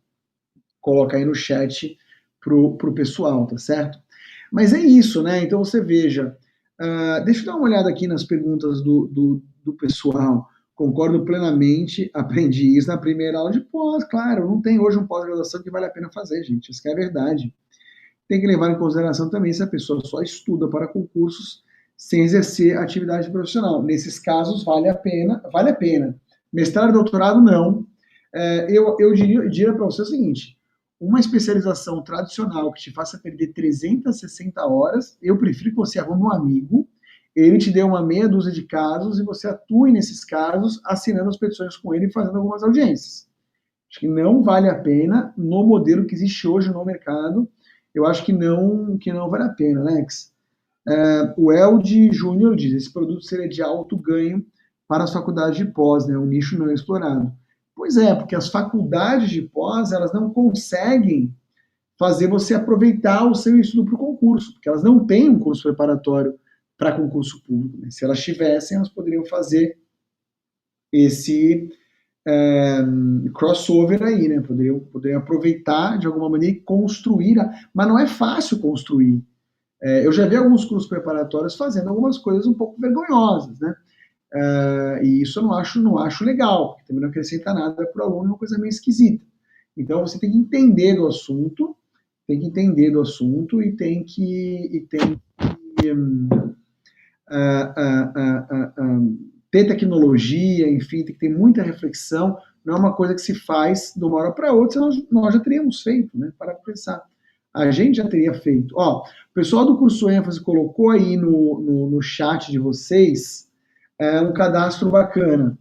[0.81, 1.97] colocar aí no chat
[2.41, 3.99] pro pro pessoal, tá certo?
[4.51, 5.43] Mas é isso, né?
[5.43, 6.37] Então você veja,
[6.81, 10.47] uh, deixa eu dar uma olhada aqui nas perguntas do, do, do pessoal.
[10.75, 15.63] Concordo plenamente, aprendi isso na primeira aula de pós, claro, não tem hoje um pós-graduação
[15.63, 17.55] que vale a pena fazer, gente, isso é verdade.
[18.29, 21.63] Tem que levar em consideração também se a pessoa só estuda para concursos
[22.03, 23.83] sem exercer atividade profissional.
[23.83, 26.19] Nesses casos, vale a pena, vale a pena.
[26.53, 27.87] Mestrado e doutorado, não.
[28.35, 30.59] É, eu, eu diria, diria para você o seguinte,
[31.01, 36.33] uma especialização tradicional que te faça perder 360 horas, eu prefiro que você arrume um
[36.33, 36.89] amigo,
[37.37, 41.37] ele te dê uma meia dúzia de casos e você atue nesses casos, assinando as
[41.37, 43.29] petições com ele e fazendo algumas audiências.
[43.89, 47.49] Acho que não vale a pena no modelo que existe hoje no mercado.
[47.95, 50.32] Eu acho que não, que não vale a pena, Alex.
[50.89, 54.45] É, o Eld Júnior diz: esse produto seria de alto ganho
[54.89, 57.33] para as faculdades de pós, né, um nicho não explorado.
[57.75, 61.35] Pois é, porque as faculdades de pós, elas não conseguem
[61.99, 65.63] fazer você aproveitar o seu estudo para o concurso, porque elas não têm um curso
[65.63, 66.39] preparatório
[66.77, 67.79] para concurso público.
[67.79, 67.91] Né?
[67.91, 69.79] Se elas tivessem, elas poderiam fazer
[70.93, 71.71] esse
[72.27, 72.79] é,
[73.35, 74.41] crossover aí, né?
[74.41, 77.51] Poderiam, poderiam aproveitar de alguma maneira e construir, a...
[77.73, 79.23] mas não é fácil construir.
[79.83, 83.75] É, eu já vi alguns cursos preparatórios fazendo algumas coisas um pouco vergonhosas, né?
[84.33, 88.03] Uh, e isso eu não acho, não acho legal, porque também não acrescenta nada para
[88.03, 89.23] o aluno, é uma coisa meio esquisita.
[89.77, 91.77] Então você tem que entender do assunto,
[92.27, 95.21] tem que entender do assunto e tem que, e tem
[95.77, 96.15] que uh,
[98.79, 99.19] uh,
[99.51, 102.39] ter tecnologia, enfim, tem que ter muita reflexão.
[102.65, 105.41] Não é uma coisa que se faz de uma hora para outra, senão nós já
[105.41, 106.33] teríamos feito, né?
[106.39, 107.03] Para pensar.
[107.55, 108.75] A gente já teria feito.
[108.77, 113.51] Ó, o pessoal do curso ênfase colocou aí no, no, no chat de vocês
[113.99, 115.57] é um cadastro bacana.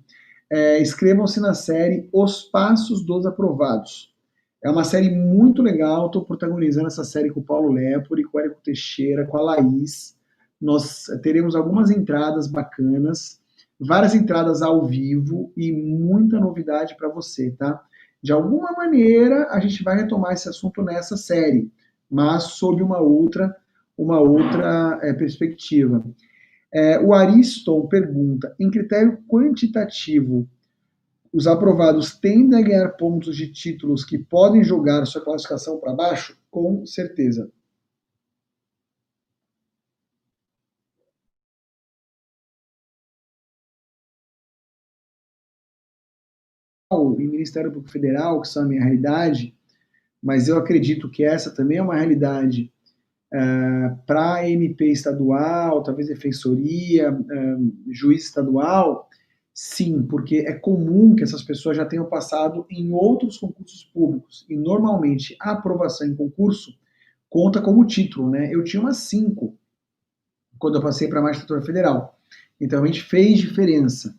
[0.49, 4.11] É, Inscrevam-se na série Os Passos dos Aprovados.
[4.63, 8.41] É uma série muito legal, estou protagonizando essa série com o Paulo Lepori, com o
[8.41, 10.15] Érico Teixeira, com a Laís.
[10.59, 13.39] Nós teremos algumas entradas bacanas,
[13.79, 17.83] várias entradas ao vivo e muita novidade para você, tá?
[18.21, 21.71] De alguma maneira, a gente vai retomar esse assunto nessa série,
[22.11, 23.55] mas sob uma outra,
[23.97, 26.03] uma outra é, perspectiva.
[26.73, 30.47] É, o Ariston pergunta: em critério quantitativo,
[31.33, 36.37] os aprovados tendem a ganhar pontos de títulos que podem jogar sua classificação para baixo?
[36.49, 37.49] Com certeza.
[46.89, 49.55] O Ministério Público Federal, que são a minha realidade,
[50.21, 52.71] mas eu acredito que essa também é uma realidade
[53.33, 59.07] Uh, para MP estadual, talvez defensoria, uh, juiz estadual,
[59.53, 64.45] sim, porque é comum que essas pessoas já tenham passado em outros concursos públicos.
[64.49, 66.77] E normalmente a aprovação em concurso
[67.29, 68.53] conta como título, né?
[68.53, 69.57] Eu tinha umas cinco
[70.59, 72.19] quando eu passei para a magistratura federal.
[72.59, 74.13] Então a gente fez diferença.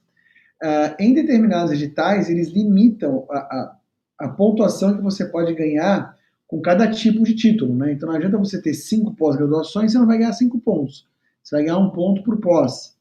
[0.63, 3.77] Uh, em determinados editais, eles limitam a, a,
[4.23, 7.93] a pontuação que você pode ganhar com cada tipo de título, né?
[7.93, 11.09] Então não adianta você ter cinco pós-graduações, você não vai ganhar cinco pontos.
[11.43, 12.97] Você vai ganhar um ponto por pós,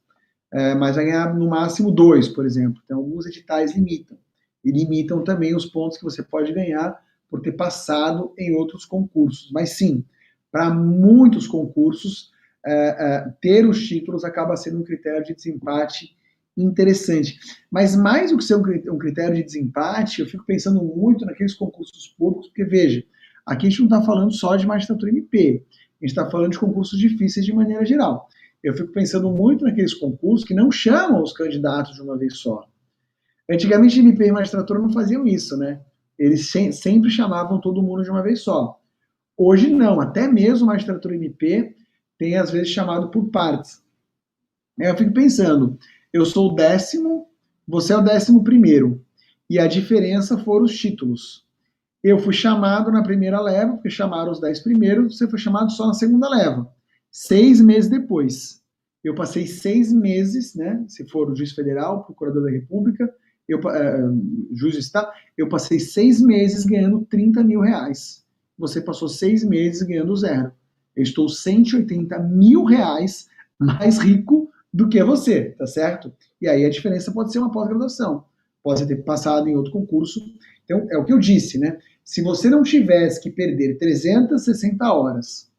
[0.51, 2.81] é, mas vai ganhar no máximo dois, por exemplo.
[2.83, 4.17] Então alguns editais limitam.
[4.63, 9.51] E limitam também os pontos que você pode ganhar por ter passado em outros concursos.
[9.51, 10.03] Mas sim,
[10.51, 12.31] para muitos concursos,
[12.65, 16.15] é, é, ter os títulos acaba sendo um critério de desempate
[16.57, 17.39] interessante.
[17.69, 22.07] Mas mais do que ser um critério de desempate, eu fico pensando muito naqueles concursos
[22.17, 23.03] públicos, porque veja,
[23.45, 26.59] Aqui a gente não está falando só de magistratura MP, a gente está falando de
[26.59, 28.27] concursos difíceis de maneira geral.
[28.63, 32.67] Eu fico pensando muito naqueles concursos que não chamam os candidatos de uma vez só.
[33.49, 35.81] Antigamente, MP e magistratura não faziam isso, né?
[36.17, 38.79] Eles sempre chamavam todo mundo de uma vez só.
[39.35, 41.75] Hoje não, até mesmo magistratura MP
[42.17, 43.83] tem às vezes chamado por partes.
[44.77, 45.79] Eu fico pensando,
[46.13, 47.27] eu sou o décimo,
[47.67, 49.03] você é o décimo primeiro,
[49.49, 51.45] e a diferença foram os títulos.
[52.03, 55.87] Eu fui chamado na primeira leva, porque chamaram os dez primeiros, você foi chamado só
[55.87, 56.69] na segunda leva,
[57.09, 58.61] seis meses depois.
[59.03, 60.83] eu passei seis meses, né?
[60.87, 63.11] Se for o juiz federal, procurador da República,
[63.47, 68.23] eu, uh, juiz está, eu passei seis meses ganhando 30 mil reais.
[68.57, 70.51] Você passou seis meses ganhando zero.
[70.95, 73.27] Eu estou 180 mil reais
[73.59, 76.13] mais rico do que você, tá certo?
[76.41, 78.23] E aí a diferença pode ser uma pós-graduação,
[78.63, 80.21] pode ter passado em outro concurso.
[80.63, 81.77] Então, é o que eu disse, né?
[82.03, 85.51] Se você não tivesse que perder 360 horas,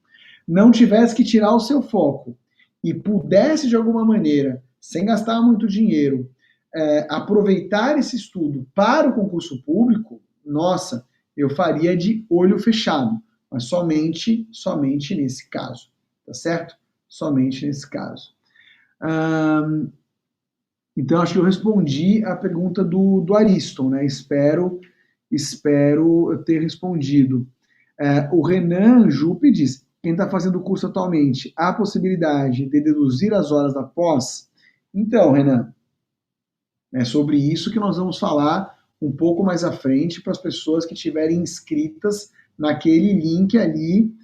[0.47, 2.37] não tivesse que tirar o seu foco
[2.83, 6.29] e pudesse, de alguma maneira, sem gastar muito dinheiro,
[6.75, 13.65] é, aproveitar esse estudo para o concurso público, nossa, eu faria de olho fechado, mas
[13.65, 15.91] somente, somente nesse caso,
[16.27, 16.75] tá certo?
[17.09, 18.32] Somente nesse caso.
[20.97, 24.05] Então, acho que eu respondi a pergunta do, do Ariston, né?
[24.05, 24.81] Espero,
[25.31, 27.47] espero ter respondido.
[27.99, 33.33] É, o Renan Jupe diz: quem está fazendo o curso atualmente, há possibilidade de deduzir
[33.33, 34.51] as horas da pós?
[34.93, 35.73] Então, Renan,
[36.93, 40.85] é sobre isso que nós vamos falar um pouco mais à frente para as pessoas
[40.85, 44.15] que estiverem inscritas naquele link ali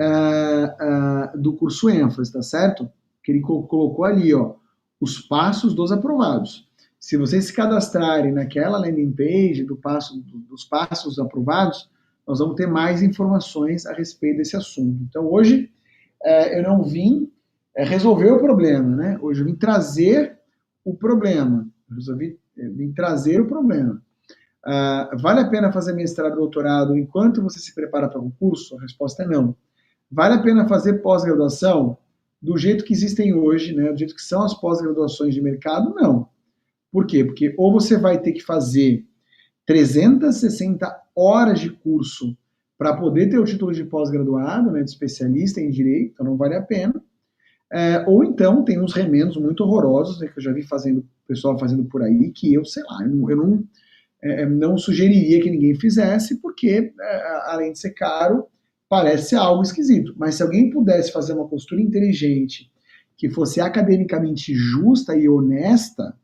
[0.00, 2.90] uh, uh, do curso ênfase, tá certo?
[3.26, 4.54] Que ele colocou ali, ó,
[5.00, 6.70] os passos dos aprovados.
[7.00, 11.90] Se vocês se cadastrarem naquela landing page do passo, dos passos aprovados,
[12.24, 15.02] nós vamos ter mais informações a respeito desse assunto.
[15.02, 15.72] Então, hoje,
[16.22, 17.28] é, eu não vim
[17.76, 19.18] é, resolver o problema, né?
[19.20, 20.38] Hoje eu vim trazer
[20.84, 21.68] o problema.
[21.90, 24.00] Eu resolvi eu vim trazer o problema.
[24.64, 28.76] Uh, vale a pena fazer mestrado e doutorado enquanto você se prepara para o concurso?
[28.76, 29.54] A resposta é não.
[30.10, 31.98] Vale a pena fazer pós-graduação
[32.40, 35.94] do jeito que existem hoje, né, do jeito que são as pós-graduações de mercado?
[35.94, 36.28] Não.
[36.92, 37.24] Por quê?
[37.24, 39.04] Porque ou você vai ter que fazer
[39.66, 42.36] 360 horas de curso
[42.78, 46.54] para poder ter o título de pós-graduado, né, de especialista em direito, então não vale
[46.54, 47.02] a pena.
[47.72, 51.58] É, ou então tem uns remendos muito horrorosos, né, que eu já vi fazendo, pessoal
[51.58, 53.64] fazendo por aí, que eu, sei lá, eu não, eu não,
[54.22, 58.46] é, não sugeriria que ninguém fizesse, porque, é, além de ser caro,
[58.88, 60.14] parece algo esquisito.
[60.16, 62.70] Mas se alguém pudesse fazer uma postura inteligente,
[63.16, 66.16] que fosse academicamente justa e honesta,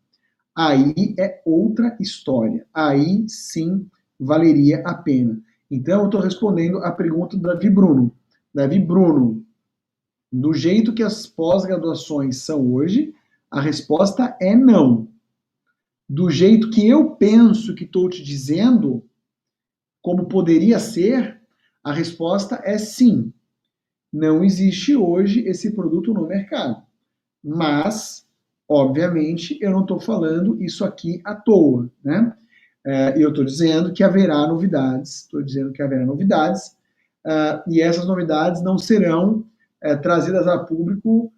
[0.54, 2.66] aí é outra história.
[2.72, 3.86] Aí sim
[4.18, 5.40] valeria a pena.
[5.70, 8.14] Então, eu estou respondendo a pergunta do Davi Bruno.
[8.54, 9.42] Davi Bruno,
[10.30, 13.14] do jeito que as pós-graduações são hoje,
[13.50, 15.08] a resposta é não.
[16.08, 19.02] Do jeito que eu penso que estou te dizendo,
[20.02, 21.41] como poderia ser,
[21.82, 23.32] a resposta é sim.
[24.12, 26.82] Não existe hoje esse produto no mercado.
[27.42, 28.26] Mas,
[28.68, 32.34] obviamente, eu não estou falando isso aqui à toa, né?
[32.84, 36.76] É, eu estou dizendo que haverá novidades, estou dizendo que haverá novidades,
[37.24, 39.46] uh, e essas novidades não serão
[39.84, 41.32] uh, trazidas a público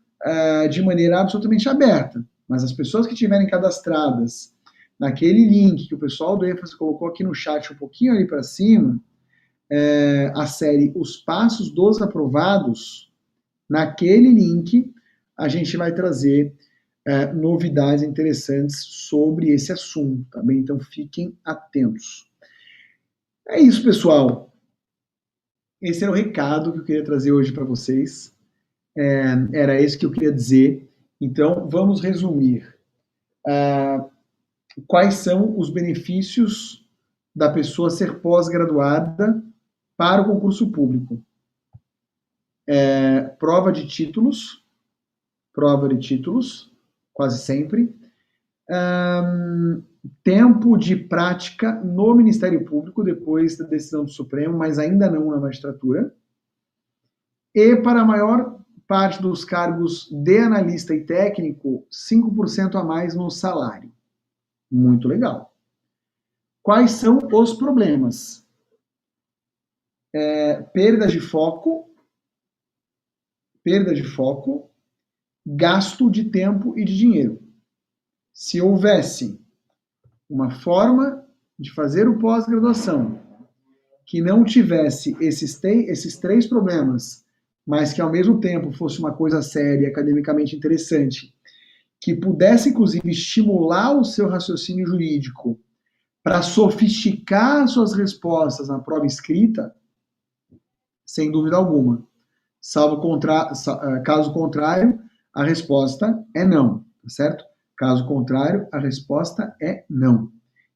[0.71, 2.25] de maneira absolutamente aberta.
[2.49, 4.55] Mas as pessoas que estiverem cadastradas
[4.99, 8.43] naquele link que o pessoal do ênfase colocou aqui no chat um pouquinho ali para
[8.43, 8.99] cima,
[9.71, 13.13] é, a série Os Passos dos Aprovados,
[13.69, 14.93] naquele link
[15.37, 16.55] a gente vai trazer
[17.07, 20.59] é, novidades interessantes sobre esse assunto, tá bem?
[20.59, 22.31] Então fiquem atentos.
[23.49, 24.53] É isso, pessoal.
[25.83, 28.35] Esse era o recado que eu queria trazer hoje para vocês.
[28.97, 30.89] É, era isso que eu queria dizer.
[31.21, 32.75] Então, vamos resumir.
[33.47, 34.11] Uh,
[34.87, 36.89] quais são os benefícios
[37.37, 39.44] da pessoa ser pós-graduada
[39.97, 41.23] para o concurso público?
[42.67, 44.65] É, prova de títulos,
[45.53, 46.73] prova de títulos,
[47.13, 47.95] quase sempre.
[48.69, 49.83] Um,
[50.23, 55.39] tempo de prática no Ministério Público depois da decisão do Supremo, mas ainda não na
[55.39, 56.15] magistratura.
[57.55, 63.31] E para a maior parte dos cargos de analista e técnico, 5% a mais no
[63.31, 63.93] salário.
[64.71, 65.55] Muito legal.
[66.63, 68.44] Quais são os problemas?
[70.15, 71.91] É, perda de foco,
[73.65, 74.71] perda de foco,
[75.45, 77.43] gasto de tempo e de dinheiro.
[78.33, 79.41] Se houvesse
[80.31, 81.27] uma forma
[81.59, 83.21] de fazer o pós-graduação
[84.07, 87.25] que não tivesse esses, esses três problemas,
[87.67, 91.35] mas que ao mesmo tempo fosse uma coisa séria, academicamente interessante,
[92.01, 95.59] que pudesse inclusive estimular o seu raciocínio jurídico
[96.23, 99.75] para sofisticar suas respostas na prova escrita,
[101.05, 102.03] sem dúvida alguma.
[102.61, 104.99] Salvo contra, eh, caso contrário,
[105.35, 107.45] a resposta é não, tá certo?
[107.77, 110.31] Caso contrário, a resposta é não.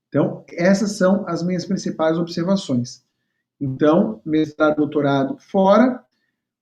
[0.08, 3.04] Então, essas são as minhas principais observações.
[3.60, 6.02] Então, mestrado, doutorado fora,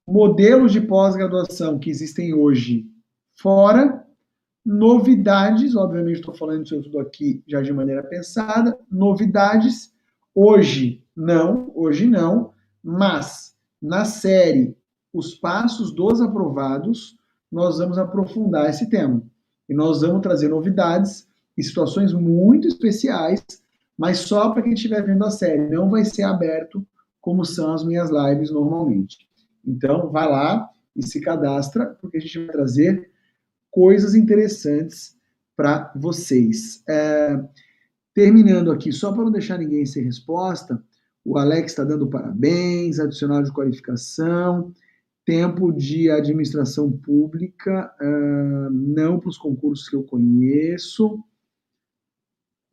[0.07, 2.87] modelos de pós-graduação que existem hoje
[3.37, 4.03] Fora
[4.65, 9.93] novidades, obviamente estou falando isso tudo aqui já de maneira pensada, novidades,
[10.35, 12.53] hoje não, hoje não,
[12.83, 14.77] mas na série
[15.13, 17.17] Os Passos dos Aprovados,
[17.51, 19.23] nós vamos aprofundar esse tema.
[19.69, 23.45] E nós vamos trazer novidades e situações muito especiais,
[23.97, 26.87] mas só para quem estiver vendo a série, não vai ser aberto
[27.21, 29.27] como são as minhas lives normalmente.
[29.65, 33.11] Então, vai lá e se cadastra, porque a gente vai trazer
[33.71, 35.17] coisas interessantes
[35.57, 36.83] para vocês.
[36.89, 37.41] É,
[38.15, 40.83] terminando aqui, só para não deixar ninguém sem resposta,
[41.27, 44.73] o Alex está dando parabéns, adicional de qualificação,
[45.25, 51.19] tempo de administração pública, uh, não para os concursos que eu conheço.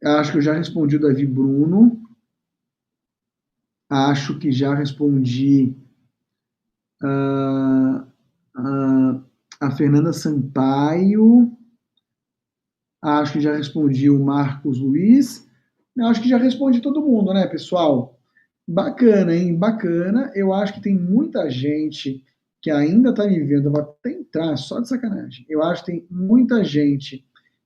[0.03, 1.99] Acho que eu já respondi o Davi Bruno.
[3.89, 5.75] Acho que já respondi
[7.01, 8.01] uh,
[8.55, 9.23] uh,
[9.59, 11.51] a Fernanda Sampaio.
[13.01, 15.49] Acho que já respondi o Marcos Luiz.
[16.01, 18.12] Acho que já respondi todo mundo, né, pessoal?
[18.67, 19.55] Bacana, hein?
[19.55, 20.31] Bacana.
[20.33, 22.23] Eu acho que tem muita gente
[22.61, 23.67] que ainda está me vendo.
[23.67, 25.45] Eu vou até entrar, só de sacanagem.
[25.49, 27.25] Eu acho que tem muita gente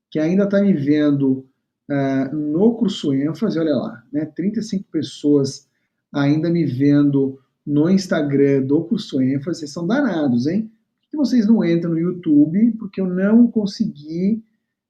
[0.09, 1.45] que ainda está me vendo
[1.89, 4.25] uh, no curso ênfase, olha lá, né?
[4.25, 5.67] 35 pessoas
[6.11, 9.59] ainda me vendo no Instagram do curso ênfase.
[9.59, 10.71] Vocês são danados, hein?
[11.01, 12.71] Por que vocês não entram no YouTube?
[12.79, 14.43] Porque eu não consegui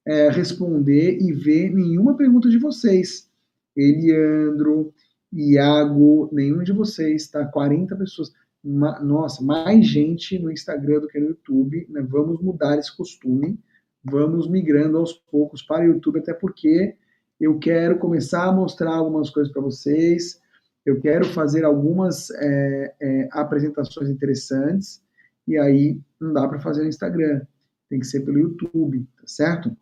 [0.05, 3.29] é, responder e ver nenhuma pergunta de vocês.
[3.75, 4.93] Eliandro,
[5.31, 7.45] Iago, nenhum de vocês, tá?
[7.45, 8.31] 40 pessoas.
[8.63, 11.87] Ma nossa, mais gente no Instagram do que no YouTube.
[11.89, 12.01] Né?
[12.01, 13.59] Vamos mudar esse costume.
[14.03, 16.95] Vamos migrando aos poucos para o YouTube, até porque
[17.39, 20.41] eu quero começar a mostrar algumas coisas para vocês.
[20.85, 25.01] Eu quero fazer algumas é, é, apresentações interessantes.
[25.47, 27.41] E aí não dá para fazer no Instagram.
[27.89, 29.75] Tem que ser pelo YouTube, tá certo?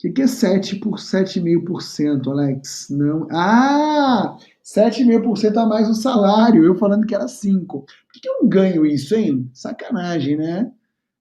[0.00, 2.88] Que, que é 7 por 7,5%, Alex?
[2.88, 3.28] Não.
[3.30, 4.38] Ah!
[4.64, 7.66] 7,5% a mais o salário, eu falando que era 5%.
[7.66, 7.84] Por
[8.14, 9.50] que, que eu ganho isso, hein?
[9.52, 10.72] Sacanagem, né?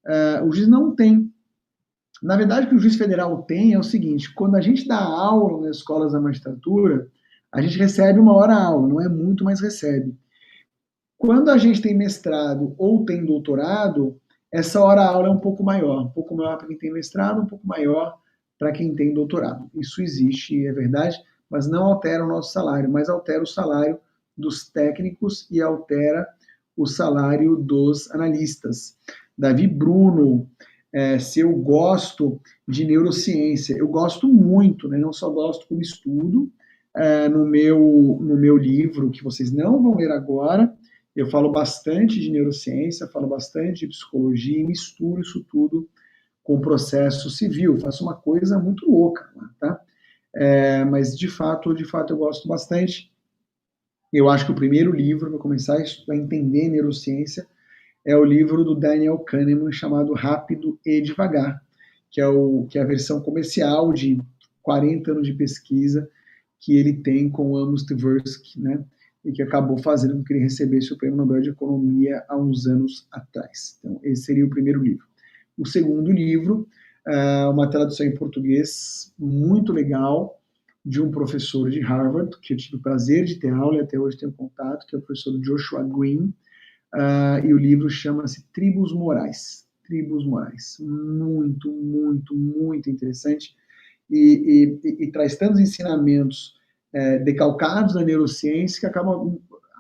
[0.06, 1.30] Uh, o juiz não tem.
[2.24, 4.98] Na verdade, o que o juiz federal tem é o seguinte: quando a gente dá
[4.98, 7.10] aula nas escolas da magistratura,
[7.52, 10.18] a gente recebe uma hora aula, não é muito, mas recebe.
[11.18, 14.18] Quando a gente tem mestrado ou tem doutorado,
[14.50, 17.46] essa hora aula é um pouco maior, um pouco maior para quem tem mestrado, um
[17.46, 18.18] pouco maior
[18.60, 19.72] para quem tem doutorado.
[19.74, 21.18] Isso existe, é verdade,
[21.50, 23.98] mas não altera o nosso salário, mas altera o salário
[24.38, 26.28] dos técnicos e altera
[26.76, 28.98] o salário dos analistas.
[29.38, 30.48] Davi Bruno,
[30.92, 36.52] é, se eu gosto de neurociência, eu gosto muito, né, não só gosto como estudo.
[36.96, 37.80] É, no, meu,
[38.20, 40.74] no meu livro, que vocês não vão ler agora,
[41.16, 45.88] eu falo bastante de neurociência, falo bastante de psicologia e misturo isso tudo
[46.50, 49.30] com processo civil, faço uma coisa muito louca,
[49.60, 49.80] tá?
[50.36, 53.14] É, mas de fato, de fato eu gosto bastante.
[54.12, 57.46] Eu acho que o primeiro livro para começar a entender neurociência
[58.04, 61.64] é o livro do Daniel Kahneman chamado Rápido e Devagar,
[62.10, 64.20] que é, o, que é a versão comercial de
[64.64, 66.10] 40 anos de pesquisa
[66.60, 68.84] que ele tem com Amos Tversky, né?
[69.24, 72.66] E que acabou fazendo com que ele recebesse o Prêmio Nobel de Economia há uns
[72.66, 73.78] anos atrás.
[73.78, 75.09] Então, esse seria o primeiro livro.
[75.60, 76.70] O segundo livro,
[77.06, 80.40] é uma tradução em português muito legal,
[80.86, 84.00] de um professor de Harvard, que eu tive o prazer de ter aula e até
[84.00, 86.34] hoje tenho contato, que é o professor Joshua Green,
[86.96, 89.68] uh, e o livro chama-se Tribos Morais.
[89.84, 90.78] Tribos Morais.
[90.80, 93.54] Muito, muito, muito interessante.
[94.10, 96.56] E, e, e traz tantos ensinamentos
[96.94, 99.14] é, decalcados da neurociência que acaba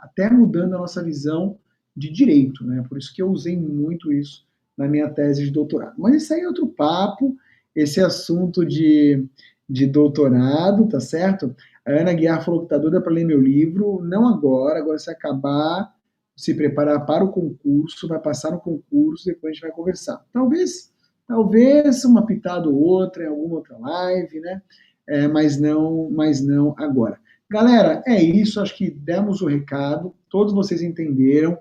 [0.01, 1.57] até mudando a nossa visão
[1.95, 2.83] de direito, né?
[2.87, 4.48] Por isso que eu usei muito isso
[4.79, 5.95] na minha tese de doutorado.
[5.97, 7.35] Mas isso aí é outro papo,
[7.75, 9.27] esse assunto de,
[9.69, 11.53] de doutorado, tá certo?
[11.85, 15.11] A Ana Guiar falou que está doida para ler meu livro, não agora, agora se
[15.11, 15.93] acabar,
[16.35, 20.25] se preparar para o concurso, vai passar no concurso, depois a gente vai conversar.
[20.31, 20.93] Talvez,
[21.27, 24.61] talvez uma pitada ou outra em alguma outra live, né?
[25.05, 27.19] É, mas não, mas não agora.
[27.49, 31.57] Galera, é isso, acho que demos o recado, todos vocês entenderam.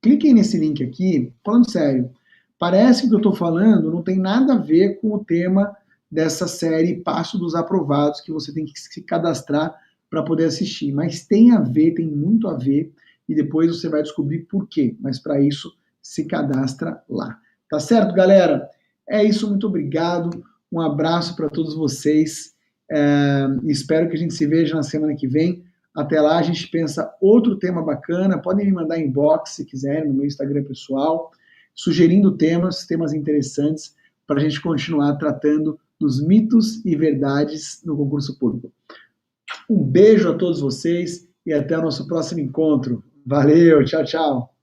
[0.00, 2.10] Cliquem nesse link aqui, falando sério.
[2.58, 5.76] Parece que o que eu estou falando não tem nada a ver com o tema
[6.10, 9.74] dessa série Passo dos Aprovados, que você tem que se cadastrar
[10.10, 10.92] para poder assistir.
[10.92, 12.92] Mas tem a ver, tem muito a ver,
[13.28, 14.96] e depois você vai descobrir por quê.
[15.00, 15.72] Mas para isso,
[16.02, 17.38] se cadastra lá.
[17.68, 18.68] Tá certo, galera?
[19.08, 20.42] É isso, muito obrigado.
[20.72, 22.54] Um abraço para todos vocês.
[22.90, 25.64] É, espero que a gente se veja na semana que vem.
[25.98, 28.40] Até lá a gente pensa outro tema bacana.
[28.40, 31.32] Podem me mandar inbox se quiserem no meu Instagram pessoal.
[31.74, 33.94] sugerindo temas, temas interessantes,
[34.26, 38.72] para a gente continuar tratando dos mitos e verdades no concurso público.
[39.68, 43.02] Um beijo a todos vocês e até o nosso próximo encontro.
[43.24, 44.57] Valeu, tchau, tchau.